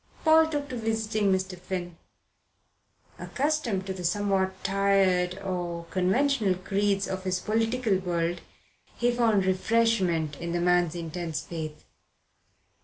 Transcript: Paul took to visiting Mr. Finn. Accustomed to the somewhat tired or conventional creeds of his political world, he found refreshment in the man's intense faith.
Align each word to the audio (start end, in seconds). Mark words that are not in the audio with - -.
Paul 0.25 0.47
took 0.47 0.67
to 0.69 0.75
visiting 0.77 1.31
Mr. 1.31 1.55
Finn. 1.59 1.95
Accustomed 3.19 3.85
to 3.85 3.93
the 3.93 4.03
somewhat 4.03 4.63
tired 4.63 5.37
or 5.43 5.85
conventional 5.91 6.55
creeds 6.55 7.07
of 7.07 7.23
his 7.23 7.39
political 7.39 7.99
world, 7.99 8.41
he 8.97 9.11
found 9.11 9.45
refreshment 9.45 10.37
in 10.37 10.53
the 10.53 10.59
man's 10.59 10.95
intense 10.95 11.41
faith. 11.43 11.85